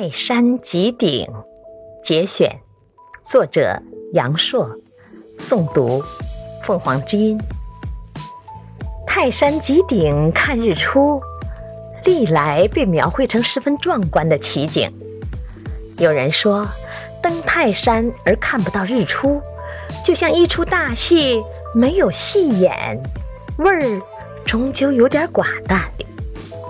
[0.00, 1.26] 泰山极顶
[2.04, 2.60] 节选，
[3.28, 3.82] 作者
[4.12, 4.70] 杨朔，
[5.40, 6.00] 诵读
[6.62, 7.36] 凤凰之音。
[9.04, 11.20] 泰山极顶看日出，
[12.04, 14.88] 历来被描绘成十分壮观的奇景。
[15.98, 16.64] 有人说，
[17.20, 19.42] 登泰山而看不到日出，
[20.04, 21.42] 就像一出大戏
[21.74, 23.02] 没有戏演，
[23.56, 24.00] 味儿
[24.46, 25.90] 终究有点寡淡。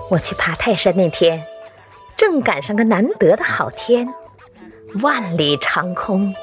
[0.09, 1.39] 我去爬泰山那天。
[2.19, 4.05] 正赶上个难得的好天，
[5.01, 6.35] 万里长空，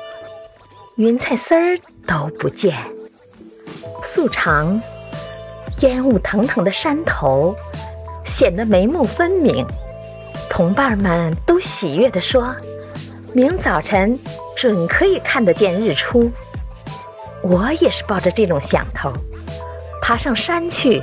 [0.97, 2.75] 云彩丝儿都不见。
[4.03, 4.81] 素常
[5.81, 7.55] 烟雾腾腾的山头
[8.25, 9.67] 显得眉目分明，
[10.49, 12.57] 同伴们都喜悦地说
[13.35, 14.19] ：“明早晨
[14.57, 16.33] 准可以看得见日出。”
[17.45, 19.13] 我也是抱着这种想头，
[20.01, 21.03] 爬上山去。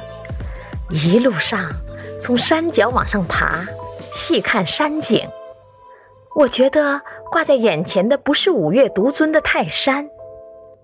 [0.90, 1.72] 一路上
[2.20, 3.64] 从山脚往上爬。
[4.16, 5.27] 细看山景，
[6.36, 10.09] 我觉得挂在眼前的不是五岳独尊的泰山，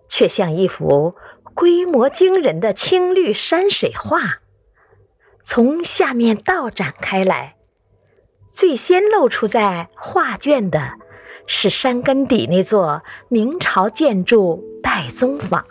[0.07, 1.15] 却像一幅
[1.53, 4.39] 规模惊人的青绿山水画。
[5.43, 7.55] 从下面倒展开来，
[8.51, 10.93] 最先露出在画卷的
[11.45, 15.65] 是山根底那座明朝建筑岱宗坊，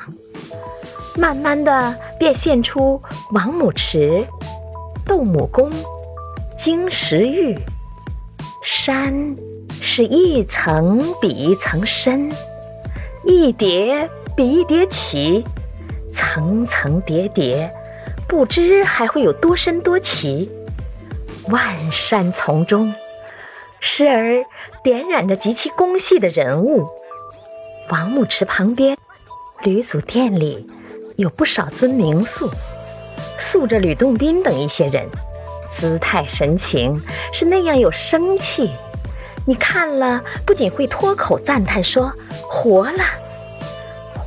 [1.17, 4.27] 慢慢的便现出王母池、
[5.05, 5.71] 斗母宫。
[6.59, 7.57] 金石玉
[8.65, 9.37] 山
[9.71, 12.29] 是一层比一层深，
[13.25, 15.45] 一叠比一叠奇，
[16.13, 17.73] 层层叠叠，
[18.27, 20.51] 不知还会有多深多奇。
[21.49, 22.93] 万山丛中，
[23.79, 24.45] 时而
[24.83, 26.85] 点染着极其工细的人物。
[27.89, 28.99] 王母池旁边，
[29.63, 30.69] 吕祖殿里
[31.17, 32.51] 有不少尊名塑，
[33.39, 35.07] 塑着吕洞宾等一些人。
[35.79, 37.01] 姿态神情
[37.33, 38.69] 是那样有生气，
[39.47, 42.13] 你看了不仅会脱口赞叹说
[42.51, 43.05] “活了”。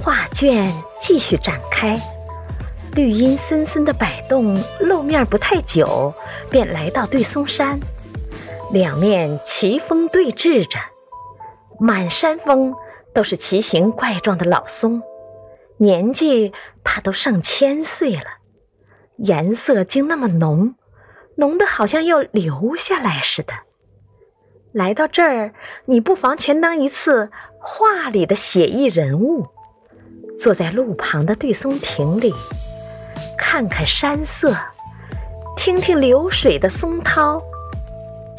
[0.01, 2.00] 画卷继续展开，
[2.94, 6.13] 绿荫森森的摆动，露面不太久，
[6.50, 7.78] 便来到对松山，
[8.72, 10.79] 两面奇峰对峙着，
[11.81, 12.73] 满山峰
[13.13, 15.01] 都是奇形怪状的老松，
[15.75, 18.23] 年纪怕都上千岁了，
[19.18, 20.75] 颜色竟那么浓。
[21.36, 23.53] 浓得好像要流下来似的。
[24.72, 25.53] 来到这儿，
[25.86, 29.47] 你不妨全当一次画里的写意人物，
[30.40, 32.34] 坐在路旁的对松亭里，
[33.38, 34.56] 看看山色，
[35.58, 37.42] 听听流水的松涛。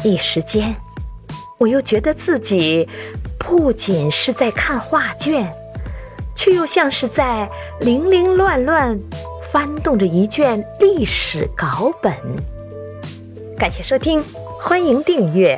[0.05, 0.75] 一时间，
[1.59, 2.89] 我又觉得自己
[3.39, 5.53] 不仅是在看画卷，
[6.35, 7.47] 却又像是在
[7.81, 8.99] 零零乱乱
[9.53, 12.13] 翻动着一卷历史稿本。
[13.63, 14.21] 感谢收听，
[14.61, 15.57] 欢迎订阅。